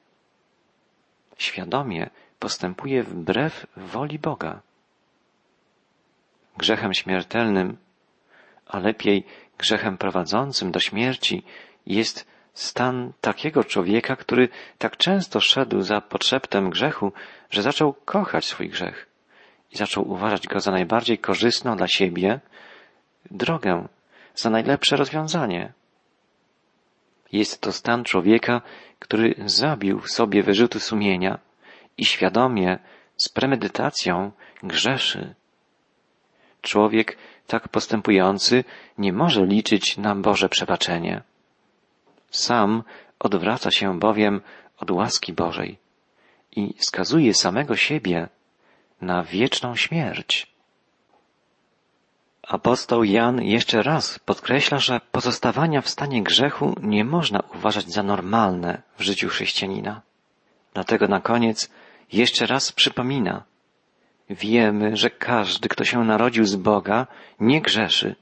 Świadomie 1.39 2.11
postępuje 2.39 3.03
wbrew 3.03 3.67
woli 3.77 4.19
Boga. 4.19 4.61
Grzechem 6.57 6.95
śmiertelnym, 6.95 7.77
a 8.67 8.79
lepiej 8.79 9.25
grzechem 9.59 9.99
prowadzącym 9.99 10.73
do 10.73 10.81
śmierci 10.81 11.43
jest 11.87 12.27
stan 12.55 13.13
takiego 13.21 13.65
człowieka, 13.65 14.17
który 14.17 14.49
tak 14.79 14.97
często 14.97 15.41
szedł 15.41 15.83
za 15.83 16.01
podszeptem 16.01 16.71
grzechu, 16.71 17.13
że 17.51 17.63
zaczął 17.63 17.93
kochać 17.93 18.45
swój 18.45 18.69
grzech 18.69 19.07
i 19.73 19.77
zaczął 19.77 20.11
uważać 20.11 20.47
go 20.47 20.61
za 20.61 20.71
najbardziej 20.71 21.19
korzystną 21.19 21.77
dla 21.77 21.89
siebie 21.89 22.41
drogę, 23.31 23.89
za 24.35 24.51
najlepsze 24.51 24.97
rozwiązanie. 24.97 25.73
Jest 27.33 27.61
to 27.61 27.73
stan 27.73 28.05
człowieka, 28.05 28.63
który 28.99 29.35
zabił 29.47 30.01
w 30.01 30.11
sobie 30.11 30.43
wyrzuty 30.43 30.81
sumienia 30.81 31.39
i 31.99 32.05
świadomie, 32.05 32.79
z 33.17 33.29
premedytacją 33.29 34.33
grzeszy. 34.63 35.35
Człowiek 36.63 37.17
tak 37.47 37.69
postępujący 37.69 38.65
nie 38.99 39.13
może 39.13 39.47
liczyć 39.47 39.97
na 39.97 40.15
Boże 40.15 40.49
przebaczenie. 40.49 41.23
Sam 42.35 42.83
odwraca 43.19 43.71
się 43.71 43.99
bowiem 43.99 44.41
od 44.79 44.91
łaski 44.91 45.33
Bożej 45.33 45.79
i 46.57 46.75
skazuje 46.79 47.35
samego 47.35 47.77
siebie 47.77 48.29
na 49.01 49.23
wieczną 49.23 49.77
śmierć. 49.77 50.55
Apostoł 52.43 53.05
Jan 53.05 53.43
jeszcze 53.43 53.83
raz 53.83 54.19
podkreśla, 54.19 54.79
że 54.79 55.01
pozostawania 55.13 55.81
w 55.81 55.89
stanie 55.89 56.23
grzechu 56.23 56.75
nie 56.83 57.05
można 57.05 57.41
uważać 57.55 57.93
za 57.93 58.03
normalne 58.03 58.83
w 58.99 59.03
życiu 59.03 59.29
chrześcijanina. 59.29 60.03
Dlatego 60.75 61.09
na 61.09 61.21
koniec 61.21 61.71
jeszcze 62.13 62.47
raz 62.47 62.73
przypomina, 62.73 63.45
wiemy, 64.31 64.97
że 64.97 65.11
każdy, 65.11 65.69
kto 65.69 65.85
się 65.85 66.05
narodził 66.05 66.45
z 66.45 66.57
Boga, 66.57 67.07
nie 67.41 67.63
grzeszy, 67.63 68.17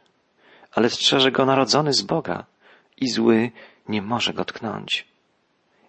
ale 0.73 0.91
strzeże 0.91 1.33
go 1.33 1.47
narodzony 1.47 1.93
z 1.93 2.03
Boga 2.03 2.45
i 2.97 3.09
zły 3.11 3.53
nie 3.89 4.03
może 4.03 4.33
go 4.33 4.45
tknąć. 4.45 5.09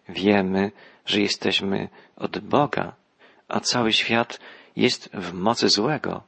Wiemy, 0.10 0.72
że 1.06 1.22
jesteśmy 1.22 1.90
od 2.16 2.40
Boga, 2.40 2.96
a 3.48 3.60
cały 3.60 3.94
świat 3.94 4.40
jest 4.76 5.10
w 5.14 5.34
mocy 5.34 5.70
złego. 5.70 6.24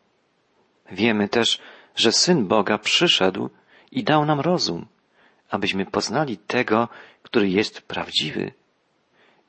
Wiemy 0.92 1.30
też, 1.30 1.60
że 1.96 2.12
Syn 2.12 2.48
Boga 2.48 2.78
przyszedł 2.78 3.50
i 3.92 4.04
dał 4.04 4.26
nam 4.26 4.40
rozum, 4.40 4.86
abyśmy 5.50 5.86
poznali 5.86 6.38
tego, 6.38 6.90
który 7.24 7.50
jest 7.50 7.82
prawdziwy. 7.82 8.52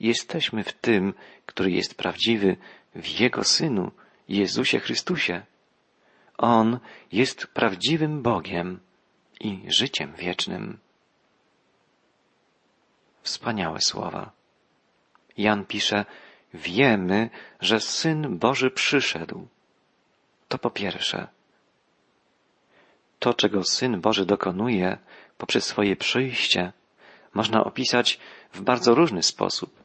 Jesteśmy 0.00 0.64
w 0.64 0.72
tym, 0.72 1.14
który 1.46 1.70
jest 1.70 1.94
prawdziwy, 1.94 2.56
w 2.94 3.20
Jego 3.20 3.44
Synu, 3.44 3.90
Jezusie 4.28 4.80
Chrystusie. 4.80 5.42
On 6.38 6.78
jest 7.12 7.46
prawdziwym 7.46 8.22
Bogiem 8.22 8.80
i 9.40 9.60
życiem 9.68 10.12
wiecznym. 10.18 10.78
Wspaniałe 13.26 13.80
słowa. 13.80 14.30
Jan 15.36 15.64
pisze, 15.64 16.04
wiemy, 16.54 17.30
że 17.60 17.80
Syn 17.80 18.38
Boży 18.38 18.70
przyszedł. 18.70 19.46
To 20.48 20.58
po 20.58 20.70
pierwsze. 20.70 21.28
To, 23.18 23.34
czego 23.34 23.64
Syn 23.64 24.00
Boży 24.00 24.26
dokonuje 24.26 24.98
poprzez 25.38 25.64
swoje 25.64 25.96
przyjście, 25.96 26.72
można 27.34 27.64
opisać 27.64 28.20
w 28.52 28.60
bardzo 28.60 28.94
różny 28.94 29.22
sposób. 29.22 29.84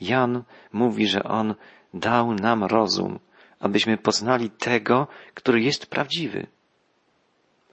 Jan 0.00 0.42
mówi, 0.72 1.06
że 1.06 1.22
On 1.22 1.54
dał 1.94 2.34
nam 2.34 2.64
rozum, 2.64 3.18
abyśmy 3.60 3.98
poznali 3.98 4.50
tego, 4.50 5.06
który 5.34 5.60
jest 5.60 5.86
prawdziwy. 5.86 6.46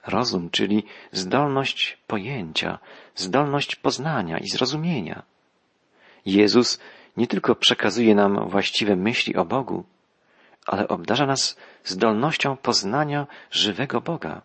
Rozum, 0.06 0.50
czyli 0.50 0.84
zdolność 1.12 1.98
pojęcia, 2.06 2.78
zdolność 3.14 3.76
poznania 3.76 4.38
i 4.38 4.48
zrozumienia. 4.48 5.22
Jezus 6.26 6.80
nie 7.16 7.26
tylko 7.26 7.54
przekazuje 7.54 8.14
nam 8.14 8.48
właściwe 8.48 8.96
myśli 8.96 9.36
o 9.36 9.44
Bogu, 9.44 9.84
ale 10.66 10.88
obdarza 10.88 11.26
nas 11.26 11.56
zdolnością 11.84 12.56
poznania 12.56 13.26
żywego 13.50 14.00
Boga. 14.00 14.42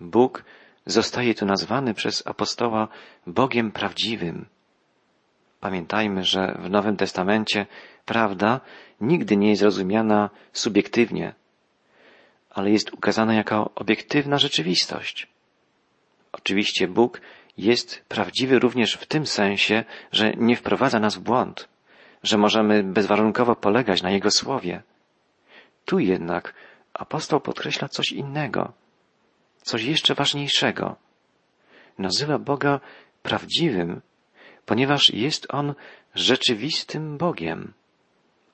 Bóg 0.00 0.44
zostaje 0.86 1.34
tu 1.34 1.46
nazwany 1.46 1.94
przez 1.94 2.26
apostoła 2.26 2.88
Bogiem 3.26 3.72
prawdziwym. 3.72 4.46
Pamiętajmy, 5.60 6.24
że 6.24 6.58
w 6.58 6.70
Nowym 6.70 6.96
Testamencie 6.96 7.66
prawda 8.04 8.60
nigdy 9.00 9.36
nie 9.36 9.50
jest 9.50 9.62
rozumiana 9.62 10.30
subiektywnie, 10.52 11.34
ale 12.54 12.70
jest 12.70 12.92
ukazana 12.92 13.34
jako 13.34 13.70
obiektywna 13.74 14.38
rzeczywistość. 14.38 15.28
Oczywiście 16.32 16.88
Bóg 16.88 17.20
jest 17.58 18.04
prawdziwy 18.08 18.58
również 18.58 18.94
w 18.94 19.06
tym 19.06 19.26
sensie, 19.26 19.84
że 20.12 20.32
nie 20.36 20.56
wprowadza 20.56 21.00
nas 21.00 21.16
w 21.16 21.20
błąd, 21.20 21.68
że 22.22 22.38
możemy 22.38 22.82
bezwarunkowo 22.82 23.56
polegać 23.56 24.02
na 24.02 24.10
Jego 24.10 24.30
słowie. 24.30 24.82
Tu 25.84 25.98
jednak 25.98 26.54
apostoł 26.94 27.40
podkreśla 27.40 27.88
coś 27.88 28.12
innego, 28.12 28.72
coś 29.62 29.82
jeszcze 29.82 30.14
ważniejszego. 30.14 30.96
Nazywa 31.98 32.38
Boga 32.38 32.80
prawdziwym, 33.22 34.00
ponieważ 34.66 35.10
jest 35.10 35.46
On 35.50 35.74
rzeczywistym 36.14 37.18
Bogiem, 37.18 37.72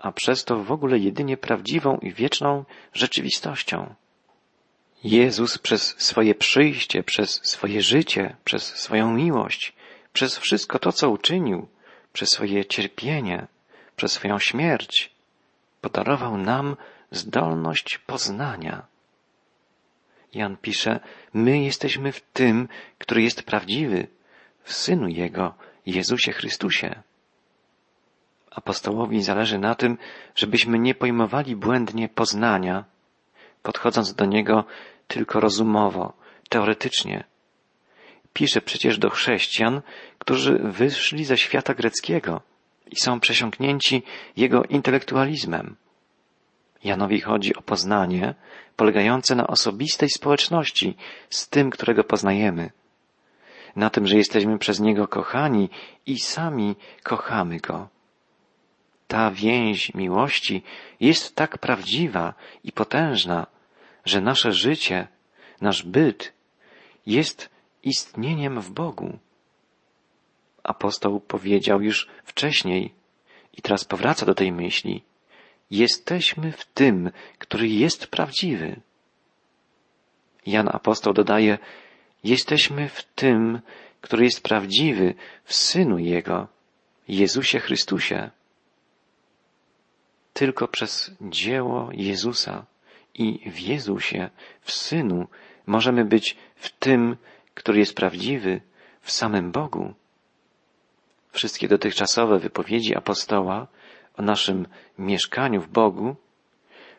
a 0.02 0.12
przez 0.12 0.44
to 0.44 0.56
w 0.64 0.72
ogóle 0.72 0.98
jedynie 0.98 1.36
prawdziwą 1.36 1.98
i 1.98 2.12
wieczną 2.12 2.64
rzeczywistością. 2.92 3.94
Jezus 5.04 5.58
przez 5.58 5.94
swoje 5.98 6.34
przyjście, 6.34 7.02
przez 7.02 7.40
swoje 7.44 7.82
życie, 7.82 8.36
przez 8.44 8.64
swoją 8.64 9.12
miłość, 9.12 9.72
przez 10.12 10.38
wszystko 10.38 10.78
to, 10.78 10.92
co 10.92 11.10
uczynił, 11.10 11.68
przez 12.12 12.30
swoje 12.30 12.64
cierpienie, 12.64 13.46
przez 13.96 14.12
swoją 14.12 14.38
śmierć, 14.38 15.10
podarował 15.80 16.36
nam 16.36 16.76
zdolność 17.10 17.98
poznania. 17.98 18.86
Jan 20.34 20.56
pisze, 20.56 21.00
my 21.34 21.62
jesteśmy 21.62 22.12
w 22.12 22.20
tym, 22.20 22.68
który 22.98 23.22
jest 23.22 23.42
prawdziwy, 23.42 24.06
w 24.62 24.72
Synu 24.72 25.08
Jego, 25.08 25.54
Jezusie 25.86 26.32
Chrystusie. 26.32 27.02
Apostołowi 28.50 29.22
zależy 29.22 29.58
na 29.58 29.74
tym, 29.74 29.98
żebyśmy 30.34 30.78
nie 30.78 30.94
pojmowali 30.94 31.56
błędnie 31.56 32.08
poznania, 32.08 32.84
podchodząc 33.62 34.14
do 34.14 34.24
niego 34.24 34.64
tylko 35.08 35.40
rozumowo, 35.40 36.12
teoretycznie. 36.48 37.24
Pisze 38.32 38.60
przecież 38.60 38.98
do 38.98 39.10
chrześcijan, 39.10 39.82
którzy 40.18 40.58
wyszli 40.58 41.24
ze 41.24 41.38
świata 41.38 41.74
greckiego 41.74 42.40
i 42.90 42.96
są 42.96 43.20
przesiąknięci 43.20 44.02
jego 44.36 44.64
intelektualizmem. 44.64 45.76
Janowi 46.84 47.20
chodzi 47.20 47.56
o 47.56 47.62
poznanie 47.62 48.34
polegające 48.76 49.34
na 49.34 49.46
osobistej 49.46 50.10
społeczności 50.10 50.96
z 51.30 51.48
tym, 51.48 51.70
którego 51.70 52.04
poznajemy. 52.04 52.70
Na 53.76 53.90
tym, 53.90 54.06
że 54.06 54.16
jesteśmy 54.16 54.58
przez 54.58 54.80
Niego 54.80 55.08
kochani 55.08 55.70
i 56.06 56.18
sami 56.18 56.76
kochamy 57.02 57.60
Go. 57.60 57.88
Ta 59.10 59.30
więź 59.30 59.94
miłości 59.94 60.62
jest 61.00 61.34
tak 61.34 61.58
prawdziwa 61.58 62.34
i 62.64 62.72
potężna, 62.72 63.46
że 64.04 64.20
nasze 64.20 64.52
życie, 64.52 65.08
nasz 65.60 65.82
byt 65.82 66.32
jest 67.06 67.50
istnieniem 67.82 68.60
w 68.60 68.70
Bogu. 68.70 69.18
Apostoł 70.62 71.20
powiedział 71.20 71.82
już 71.82 72.08
wcześniej 72.24 72.94
i 73.58 73.62
teraz 73.62 73.84
powraca 73.84 74.26
do 74.26 74.34
tej 74.34 74.52
myśli. 74.52 75.02
Jesteśmy 75.70 76.52
w 76.52 76.64
tym, 76.64 77.10
który 77.38 77.68
jest 77.68 78.06
prawdziwy. 78.06 78.80
Jan 80.46 80.68
apostoł 80.68 81.12
dodaje, 81.12 81.58
jesteśmy 82.24 82.88
w 82.88 83.04
tym, 83.04 83.60
który 84.00 84.24
jest 84.24 84.42
prawdziwy 84.42 85.14
w 85.44 85.54
Synu 85.54 85.98
Jego, 85.98 86.48
Jezusie 87.08 87.60
Chrystusie. 87.60 88.30
Tylko 90.40 90.68
przez 90.68 91.10
dzieło 91.20 91.88
Jezusa 91.92 92.66
i 93.14 93.50
w 93.50 93.60
Jezusie, 93.60 94.30
w 94.60 94.72
Synu, 94.72 95.26
możemy 95.66 96.04
być 96.04 96.36
w 96.56 96.70
tym, 96.70 97.16
który 97.54 97.78
jest 97.78 97.96
prawdziwy, 97.96 98.60
w 99.00 99.10
samym 99.10 99.52
Bogu. 99.52 99.94
Wszystkie 101.32 101.68
dotychczasowe 101.68 102.38
wypowiedzi 102.38 102.96
apostoła 102.96 103.66
o 104.16 104.22
naszym 104.22 104.66
mieszkaniu 104.98 105.60
w 105.60 105.68
Bogu 105.68 106.16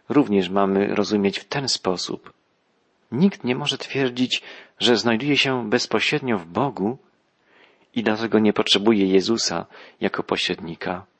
również 0.10 0.50
mamy 0.50 0.96
rozumieć 0.96 1.40
w 1.40 1.46
ten 1.46 1.70
sposób. 1.70 2.34
Nikt 3.12 3.44
nie 3.44 3.56
może 3.56 3.78
twierdzić, 3.78 4.42
że 4.80 4.98
znajduje 4.98 5.38
się 5.38 5.70
bezpośrednio 5.70 6.38
w 6.38 6.46
Bogu 6.46 6.98
i 7.96 8.04
dlatego 8.04 8.40
nie 8.40 8.54
potrzebuje 8.54 9.06
Jezusa 9.08 9.66
jako 10.02 10.24
pośrednika. 10.24 11.11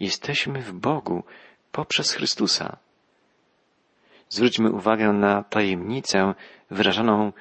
Jesteśmy 0.00 0.62
w 0.62 0.72
Bogu 0.72 1.24
poprzez 1.72 2.12
Chrystusa. 2.12 2.76
Zwróćmy 4.28 4.70
uwagę 4.70 5.12
na 5.12 5.42
tajemnicę 5.42 6.34
wyrażoną 6.70 7.32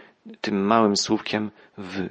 tym 0.41 0.65
małym 0.65 0.98
słówkiem 0.98 1.52
w. 1.78 2.10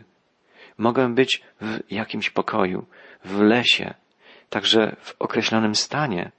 Mogę 0.79 1.15
być 1.15 1.43
w 1.61 1.81
jakimś 1.91 2.31
pokoju, 2.31 2.87
w 3.25 3.41
lesie, 3.41 3.95
także 4.51 4.97
w 5.01 5.15
określonym 5.19 5.75
stanie. 5.75 6.33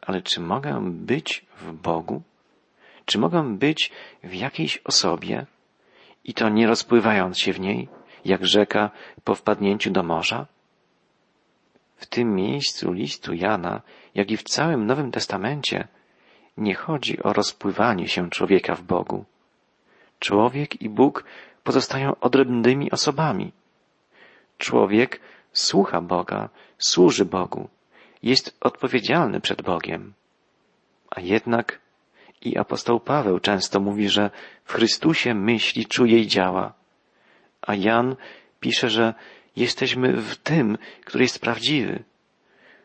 Ale 0.00 0.22
czy 0.22 0.40
mogę 0.40 0.90
być 0.90 1.44
w 1.60 1.72
Bogu? 1.72 2.22
Czy 3.04 3.18
mogę 3.18 3.56
być 3.56 3.90
w 4.22 4.34
jakiejś 4.34 4.78
osobie 4.78 5.46
i 6.24 6.34
to 6.34 6.48
nie 6.48 6.66
rozpływając 6.66 7.38
się 7.38 7.52
w 7.52 7.60
niej, 7.60 7.88
jak 8.24 8.46
rzeka 8.46 8.90
po 9.24 9.34
wpadnięciu 9.34 9.90
do 9.90 10.02
morza? 10.02 10.46
W 12.00 12.06
tym 12.06 12.34
miejscu 12.34 12.92
listu 12.92 13.34
Jana, 13.34 13.82
jak 14.14 14.30
i 14.30 14.36
w 14.36 14.42
całym 14.42 14.86
Nowym 14.86 15.10
Testamencie, 15.12 15.88
nie 16.56 16.74
chodzi 16.74 17.22
o 17.22 17.32
rozpływanie 17.32 18.08
się 18.08 18.30
człowieka 18.30 18.74
w 18.74 18.82
Bogu. 18.82 19.24
Człowiek 20.18 20.82
i 20.82 20.88
Bóg 20.88 21.24
pozostają 21.64 22.12
odrębnymi 22.20 22.90
osobami. 22.90 23.52
Człowiek 24.58 25.20
słucha 25.52 26.00
Boga, 26.00 26.48
służy 26.78 27.24
Bogu, 27.24 27.68
jest 28.22 28.56
odpowiedzialny 28.60 29.40
przed 29.40 29.62
Bogiem. 29.62 30.12
A 31.10 31.20
jednak 31.20 31.80
i 32.42 32.58
apostoł 32.58 33.00
Paweł 33.00 33.40
często 33.40 33.80
mówi, 33.80 34.08
że 34.08 34.30
w 34.64 34.72
Chrystusie 34.72 35.34
myśli, 35.34 35.86
czuje 35.86 36.18
i 36.18 36.26
działa. 36.26 36.72
A 37.62 37.74
Jan 37.74 38.16
pisze, 38.60 38.90
że 38.90 39.14
jesteśmy 39.56 40.12
w 40.12 40.36
tym, 40.36 40.78
który 41.04 41.24
jest 41.24 41.40
prawdziwy. 41.40 42.04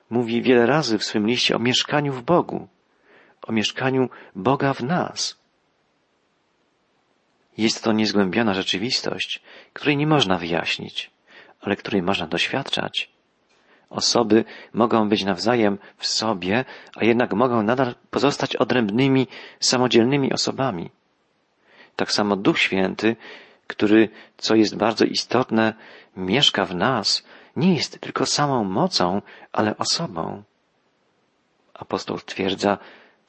Mówi 0.09 0.41
wiele 0.41 0.65
razy 0.65 0.97
w 0.97 1.03
swym 1.03 1.27
liście 1.27 1.55
o 1.55 1.59
mieszkaniu 1.59 2.13
w 2.13 2.23
Bogu, 2.23 2.67
o 3.41 3.51
mieszkaniu 3.51 4.09
Boga 4.35 4.73
w 4.73 4.81
nas. 4.81 5.37
Jest 7.57 7.83
to 7.83 7.91
niezgłębiona 7.91 8.53
rzeczywistość, 8.53 9.41
której 9.73 9.97
nie 9.97 10.07
można 10.07 10.37
wyjaśnić, 10.37 11.11
ale 11.61 11.75
której 11.75 12.01
można 12.01 12.27
doświadczać. 12.27 13.09
Osoby 13.89 14.45
mogą 14.73 15.09
być 15.09 15.23
nawzajem 15.23 15.77
w 15.97 16.07
sobie, 16.07 16.65
a 16.95 17.05
jednak 17.05 17.33
mogą 17.33 17.63
nadal 17.63 17.95
pozostać 18.11 18.55
odrębnymi, 18.55 19.27
samodzielnymi 19.59 20.33
osobami. 20.33 20.89
Tak 21.95 22.11
samo 22.11 22.35
Duch 22.35 22.59
Święty, 22.59 23.15
który, 23.67 24.09
co 24.37 24.55
jest 24.55 24.77
bardzo 24.77 25.05
istotne, 25.05 25.73
mieszka 26.17 26.65
w 26.65 26.75
nas, 26.75 27.25
nie 27.55 27.75
jest 27.75 27.99
tylko 27.99 28.25
samą 28.25 28.63
mocą, 28.63 29.21
ale 29.51 29.77
osobą. 29.77 30.43
Apostoł 31.73 32.17
stwierdza, 32.17 32.77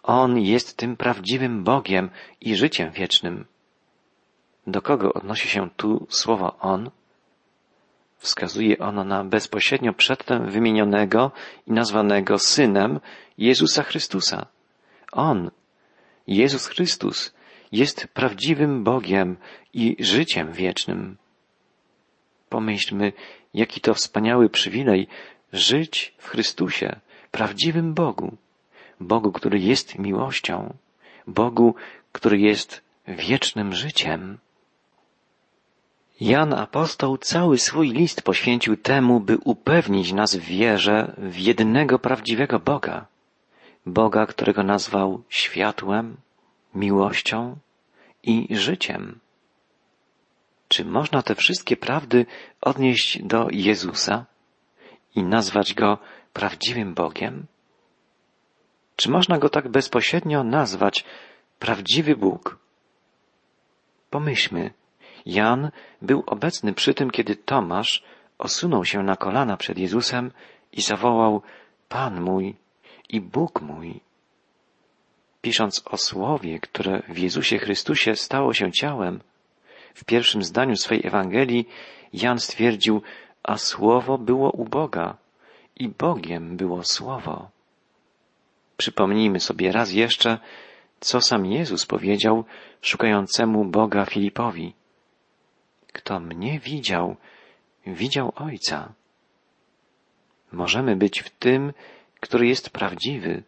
On 0.03 0.39
jest 0.39 0.77
tym 0.77 0.97
prawdziwym 0.97 1.65
Bogiem 1.65 2.11
i 2.41 2.57
życiem 2.57 2.91
wiecznym. 2.91 3.45
Do 4.67 4.83
kogo 4.83 5.13
odnosi 5.15 5.49
się 5.49 5.71
tu 5.77 6.07
słowo 6.11 6.57
On? 6.61 6.91
Wskazuje 8.19 8.79
ono 8.79 9.05
na 9.05 9.25
bezpośrednio 9.25 9.93
przedtem 9.93 10.51
wymienionego 10.51 11.31
i 11.67 11.73
nazwanego 11.73 12.39
Synem 12.39 13.01
Jezusa 13.39 13.83
Chrystusa. 13.83 14.47
On, 15.13 15.51
Jezus 16.27 16.67
Chrystus, 16.67 17.35
jest 17.77 18.09
prawdziwym 18.09 18.85
Bogiem 18.85 19.37
i 19.75 19.97
życiem 19.99 20.53
wiecznym. 20.53 21.17
Pomyślmy, 22.49 23.13
jaki 23.55 23.81
to 23.81 23.95
wspaniały 23.95 24.49
przywilej 24.51 25.09
żyć 25.53 26.15
w 26.19 26.29
Chrystusie, 26.29 27.01
prawdziwym 27.31 27.95
Bogu, 27.95 28.37
Bogu, 29.01 29.33
który 29.33 29.59
jest 29.59 29.99
miłością, 29.99 30.75
Bogu, 31.27 31.75
który 32.13 32.39
jest 32.39 32.83
wiecznym 33.09 33.73
życiem. 33.73 34.39
Jan 36.21 36.55
apostoł 36.55 37.19
cały 37.19 37.59
swój 37.59 37.91
list 37.91 38.23
poświęcił 38.23 38.77
temu, 38.77 39.21
by 39.21 39.39
upewnić 39.39 40.13
nas 40.13 40.37
w 40.37 40.41
wierze 40.41 41.15
w 41.19 41.39
jednego 41.39 41.99
prawdziwego 41.99 42.59
Boga. 42.59 43.07
Boga, 43.87 44.27
którego 44.27 44.63
nazwał 44.63 45.23
światłem, 45.29 46.17
miłością 46.75 47.57
i 48.27 48.57
życiem. 48.57 49.21
Czy 50.69 50.85
można 50.85 51.23
te 51.23 51.35
wszystkie 51.35 51.77
prawdy 51.77 52.27
odnieść 52.61 53.23
do 53.23 53.49
Jezusa 53.51 54.27
i 55.15 55.23
nazwać 55.23 55.75
Go 55.75 55.99
prawdziwym 56.33 56.95
Bogiem? 56.95 57.47
Czy 58.97 59.11
można 59.11 59.39
Go 59.39 59.49
tak 59.49 59.69
bezpośrednio 59.69 60.45
nazwać 60.45 61.05
prawdziwy 61.59 62.17
Bóg. 62.17 62.59
Pomyślmy, 64.11 64.71
Jan 65.27 65.71
był 66.03 66.23
obecny 66.27 66.73
przy 66.73 66.95
tym, 66.95 67.11
kiedy 67.11 67.37
Tomasz 67.37 68.03
osunął 68.39 68.85
się 68.85 69.03
na 69.03 69.17
kolana 69.17 69.57
przed 69.57 69.79
Jezusem 69.79 70.33
i 70.73 70.83
zawołał 70.83 71.43
Pan 71.89 72.21
mój 72.21 72.57
i 73.09 73.21
Bóg 73.21 73.61
mój. 73.61 74.06
Pisząc 75.47 75.83
o 75.85 75.97
słowie, 75.97 76.61
które 76.61 77.03
w 77.09 77.19
Jezusie 77.19 77.59
Chrystusie 77.59 78.17
stało 78.17 78.53
się 78.55 78.73
ciałem, 78.73 79.21
w 79.95 80.05
pierwszym 80.05 80.43
zdaniu 80.43 80.77
swej 80.77 81.07
Ewangelii 81.07 81.69
Jan 82.13 82.39
stwierdził, 82.39 83.03
a 83.43 83.59
słowo 83.59 84.19
było 84.19 84.51
u 84.51 84.65
Boga 84.65 85.17
i 85.77 85.89
Bogiem 85.89 86.57
było 86.57 86.85
słowo. 86.85 87.51
Przypomnijmy 88.77 89.41
sobie 89.41 89.73
raz 89.73 89.93
jeszcze, 89.93 90.39
co 91.01 91.21
sam 91.21 91.47
Jezus 91.47 91.87
powiedział 91.87 92.45
szukającemu 92.83 93.65
Boga 93.65 94.05
Filipowi. 94.05 94.75
Kto 95.93 96.21
mnie 96.21 96.61
widział, 96.61 97.17
widział 97.87 98.33
Ojca. 98.37 98.93
Możemy 100.53 100.97
być 100.97 101.21
w 101.21 101.31
tym, 101.31 101.73
który 102.21 102.47
jest 102.47 102.71
prawdziwy, 102.71 103.43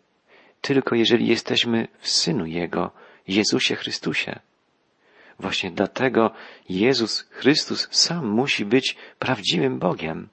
tylko 0.61 0.95
jeżeli 0.95 1.27
jesteśmy 1.27 1.89
w 1.99 2.09
Synu 2.09 2.47
Jego, 2.47 2.91
Jezusie 3.29 3.77
Chrystusie. 3.77 4.41
Właśnie 5.39 5.71
dlatego 5.71 6.31
Jezus 6.69 7.23
Chrystus 7.31 7.89
sam 7.91 8.29
musi 8.29 8.65
być 8.65 8.97
prawdziwym 9.19 9.79
Bogiem, 9.79 10.29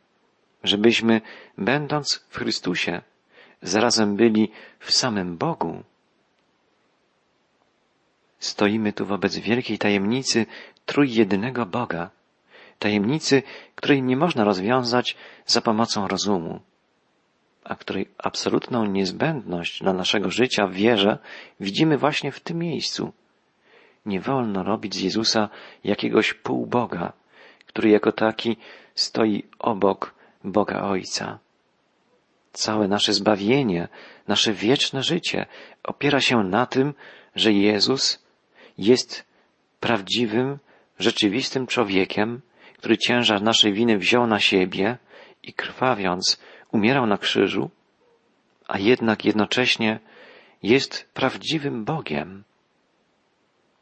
żebyśmy, 0.63 1.21
będąc 1.57 2.25
w 2.29 2.37
Chrystusie, 2.37 3.01
zarazem 3.61 4.15
byli 4.15 4.51
w 4.79 4.91
samym 4.91 5.37
Bogu. 5.37 5.83
Stoimy 8.39 8.93
tu 8.93 9.05
wobec 9.05 9.37
wielkiej 9.37 9.77
tajemnicy 9.77 10.45
trójjedynego 10.85 11.65
Boga, 11.65 12.09
tajemnicy, 12.79 13.43
której 13.75 14.03
nie 14.03 14.17
można 14.17 14.43
rozwiązać 14.43 15.17
za 15.45 15.61
pomocą 15.61 16.07
rozumu, 16.07 16.59
a 17.65 17.75
której 17.75 18.09
absolutną 18.17 18.85
niezbędność 18.85 19.79
dla 19.81 19.93
naszego 19.93 20.29
życia 20.29 20.67
w 20.67 20.73
wierze 20.73 21.17
widzimy 21.59 21.97
właśnie 21.97 22.31
w 22.31 22.39
tym 22.39 22.57
miejscu. 22.57 23.13
Nie 24.05 24.21
wolno 24.21 24.63
robić 24.63 24.95
z 24.95 25.01
Jezusa 25.01 25.49
jakiegoś 25.83 26.33
półboga, 26.33 27.13
który 27.65 27.89
jako 27.89 28.11
taki 28.11 28.57
stoi 28.95 29.43
obok 29.59 30.15
Boga 30.43 30.81
Ojca. 30.81 31.39
Całe 32.51 32.87
nasze 32.87 33.13
zbawienie, 33.13 33.87
nasze 34.27 34.53
wieczne 34.53 35.03
życie 35.03 35.45
opiera 35.83 36.21
się 36.21 36.43
na 36.43 36.65
tym, 36.65 36.93
że 37.35 37.53
Jezus 37.53 38.25
jest 38.77 39.25
prawdziwym, 39.79 40.59
rzeczywistym 40.99 41.67
człowiekiem, 41.67 42.41
który 42.77 42.97
ciężar 42.97 43.41
naszej 43.41 43.73
winy 43.73 43.97
wziął 43.97 44.27
na 44.27 44.39
siebie 44.39 44.97
i 45.43 45.53
krwawiąc 45.53 46.39
umierał 46.75 47.05
na 47.07 47.17
krzyżu, 47.17 47.69
a 48.67 48.79
jednak 48.79 49.25
jednocześnie 49.25 49.99
jest 50.63 51.09
prawdziwym 51.13 51.85
Bogiem. 51.85 52.43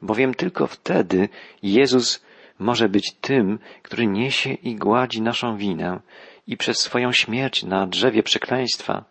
Bowiem 0.01 0.33
tylko 0.33 0.67
wtedy 0.67 1.29
Jezus 1.63 2.23
może 2.59 2.89
być 2.89 3.13
tym, 3.21 3.59
który 3.83 4.07
niesie 4.07 4.53
i 4.53 4.75
gładzi 4.75 5.21
naszą 5.21 5.57
winę 5.57 5.99
i 6.47 6.57
przez 6.57 6.77
swoją 6.79 7.11
śmierć 7.11 7.63
na 7.63 7.87
drzewie 7.87 8.23
przekleństwa 8.23 9.05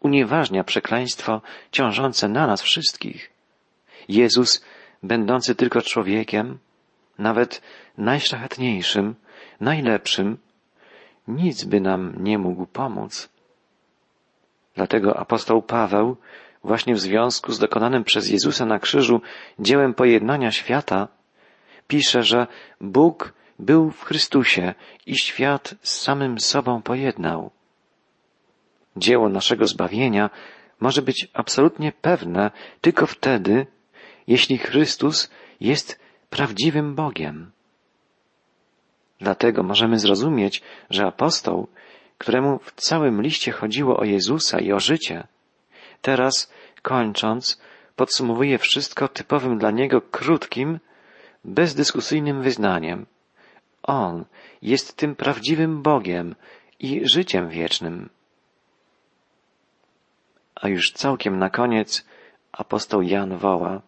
unieważnia 0.00 0.64
przekleństwo 0.64 1.42
ciążące 1.72 2.28
na 2.28 2.46
nas 2.46 2.62
wszystkich. 2.62 3.30
Jezus, 4.08 4.64
będący 5.02 5.54
tylko 5.54 5.82
człowiekiem, 5.82 6.58
nawet 7.18 7.62
najszlachetniejszym, 7.98 9.14
najlepszym, 9.60 10.38
nic 11.28 11.64
by 11.64 11.80
nam 11.80 12.14
nie 12.18 12.38
mógł 12.38 12.66
pomóc. 12.66 13.28
Dlatego 14.74 15.16
apostoł 15.18 15.62
Paweł, 15.62 16.16
właśnie 16.64 16.94
w 16.94 17.00
związku 17.00 17.52
z 17.52 17.58
dokonanym 17.58 18.04
przez 18.04 18.30
Jezusa 18.30 18.66
na 18.66 18.78
krzyżu 18.78 19.20
dziełem 19.58 19.94
pojednania 19.94 20.50
świata, 20.50 21.08
pisze, 21.88 22.22
że 22.22 22.46
Bóg 22.80 23.34
był 23.58 23.90
w 23.90 24.04
Chrystusie 24.04 24.74
i 25.06 25.18
świat 25.18 25.74
z 25.82 26.00
samym 26.00 26.40
sobą 26.40 26.82
pojednał. 26.82 27.50
Dzieło 28.96 29.28
naszego 29.28 29.66
zbawienia 29.66 30.30
może 30.80 31.02
być 31.02 31.28
absolutnie 31.32 31.92
pewne 31.92 32.50
tylko 32.80 33.06
wtedy, 33.06 33.66
jeśli 34.26 34.58
Chrystus 34.58 35.30
jest 35.60 36.00
prawdziwym 36.30 36.94
Bogiem. 36.94 37.50
Dlatego 39.20 39.62
możemy 39.62 39.98
zrozumieć, 39.98 40.62
że 40.90 41.06
apostoł, 41.06 41.68
któremu 42.18 42.58
w 42.58 42.72
całym 42.72 43.22
liście 43.22 43.52
chodziło 43.52 43.96
o 43.96 44.04
Jezusa 44.04 44.60
i 44.60 44.72
o 44.72 44.80
życie, 44.80 45.26
teraz, 46.02 46.52
kończąc, 46.82 47.60
podsumowuje 47.96 48.58
wszystko 48.58 49.08
typowym 49.08 49.58
dla 49.58 49.70
niego 49.70 50.00
krótkim, 50.00 50.78
bezdyskusyjnym 51.44 52.42
wyznaniem. 52.42 53.06
On 53.82 54.24
jest 54.62 54.96
tym 54.96 55.16
prawdziwym 55.16 55.82
Bogiem 55.82 56.34
i 56.78 57.08
życiem 57.08 57.48
wiecznym. 57.48 58.08
A 60.54 60.68
już 60.68 60.92
całkiem 60.92 61.38
na 61.38 61.50
koniec 61.50 62.06
apostoł 62.52 63.02
Jan 63.02 63.36
woła, 63.36 63.82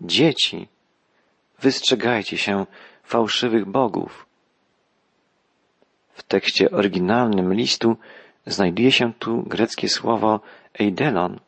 dzieci, 0.00 0.68
wystrzegajcie 1.60 2.38
się 2.38 2.66
fałszywych 3.02 3.64
bogów. 3.64 4.23
W 6.14 6.22
tekście 6.22 6.70
oryginalnym 6.70 7.54
listu 7.54 7.96
znajduje 8.46 8.92
się 8.92 9.12
tu 9.18 9.42
greckie 9.42 9.88
słowo 9.88 10.40
eidelon, 10.74 11.40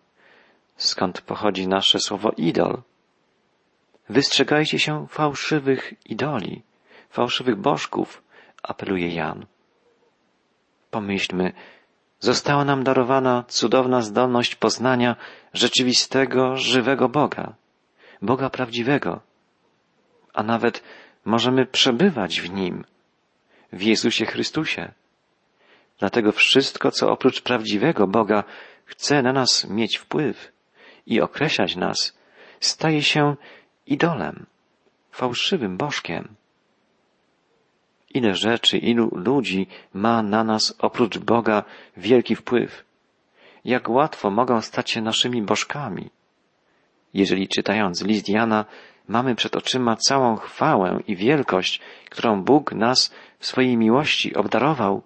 skąd 0.77 1.21
pochodzi 1.21 1.69
nasze 1.69 1.99
słowo 1.99 2.31
idol. 2.37 2.83
Wystrzegajcie 4.09 4.79
się 4.79 5.07
fałszywych 5.09 5.95
idoli, 6.07 6.63
fałszywych 7.11 7.57
bożków, 7.57 8.23
apeluje 8.63 9.09
Jan. 9.09 9.47
Pomyślmy, 10.91 11.53
została 12.21 12.65
nam 12.65 12.85
darowana 12.85 13.45
cudowna 13.49 14.03
zdolność 14.03 14.55
poznania 14.55 15.17
rzeczywistego, 15.53 16.57
żywego 16.57 17.09
Boga, 17.09 17.55
Boga 18.23 18.51
prawdziwego, 18.51 19.21
a 20.35 20.43
nawet 20.43 20.83
możemy 21.25 21.67
przebywać 21.67 22.41
w 22.41 22.51
Nim, 22.51 22.85
w 23.77 23.83
Jezusie 23.83 24.27
Chrystusie. 24.27 24.93
Dlatego 25.99 26.33
wszystko, 26.33 26.91
co 26.91 27.11
oprócz 27.11 27.43
prawdziwego 27.43 28.07
Boga 28.07 28.45
chce 28.85 29.23
na 29.23 29.33
nas 29.33 29.71
mieć 29.71 29.97
wpływ 29.97 30.53
i 31.07 31.21
określać 31.21 31.77
nas, 31.77 32.19
staje 32.61 33.03
się 33.03 33.37
idolem, 33.87 34.47
fałszywym 35.11 35.77
bożkiem. 35.77 36.35
Ile 38.15 38.35
rzeczy, 38.35 38.79
ilu 38.79 39.11
ludzi 39.13 39.67
ma 39.95 40.23
na 40.23 40.45
nas 40.45 40.75
oprócz 40.79 41.19
Boga 41.19 41.65
wielki 41.97 42.37
wpływ? 42.37 42.85
Jak 43.65 43.89
łatwo 43.89 44.31
mogą 44.31 44.61
stać 44.61 44.91
się 44.91 45.03
naszymi 45.03 45.43
bożkami? 45.43 46.11
Jeżeli 47.15 47.49
czytając 47.49 48.05
list 48.05 48.29
Jana 48.29 48.65
mamy 49.09 49.35
przed 49.35 49.57
oczyma 49.57 49.97
całą 49.97 50.37
chwałę 50.37 51.01
i 51.07 51.17
wielkość, 51.17 51.81
którą 52.11 52.43
Bóg 52.43 52.73
nas 52.73 53.15
w 53.39 53.47
swojej 53.47 53.77
miłości 53.77 54.35
obdarował, 54.35 55.03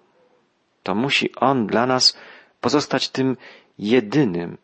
to 0.83 0.95
musi 0.95 1.35
On 1.35 1.67
dla 1.67 1.85
nas 1.85 2.17
pozostać 2.61 3.09
tym 3.09 3.37
jedynym, 3.79 4.57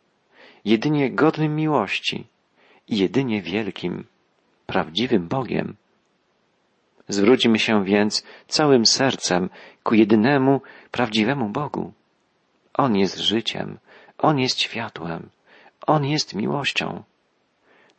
jedynie 0.66 1.12
godnym 1.12 1.56
miłości 1.56 2.28
i 2.88 2.98
jedynie 2.98 3.42
wielkim, 3.42 4.06
prawdziwym 4.66 5.28
Bogiem. 5.28 5.76
Zwróćmy 7.08 7.60
się 7.60 7.86
więc 7.86 8.24
całym 8.48 8.86
sercem 8.86 9.50
ku 9.84 9.96
jedynemu, 9.96 10.62
prawdziwemu 10.92 11.50
Bogu. 11.50 11.94
On 12.74 12.96
jest 12.96 13.18
życiem, 13.18 13.78
On 14.18 14.40
jest 14.40 14.60
światłem, 14.60 15.30
On 15.88 16.06
jest 16.06 16.36
miłością. 16.36 17.04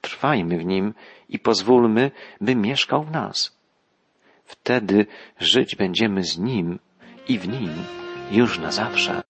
Trwajmy 0.01 0.59
w 0.59 0.65
Nim 0.65 0.95
i 1.29 1.39
pozwólmy, 1.39 2.11
by 2.41 2.55
mieszkał 2.55 3.05
w 3.05 3.11
nas. 3.11 3.58
Wtedy 4.49 5.07
żyć 5.41 5.77
będziemy 5.77 6.25
z 6.25 6.39
Nim 6.39 6.79
i 7.29 7.39
w 7.39 7.49
Nim 7.49 7.71
już 8.31 8.59
na 8.59 8.73
zawsze. 8.73 9.23